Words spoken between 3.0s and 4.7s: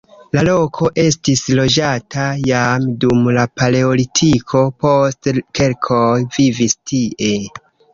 dum la paleolitiko,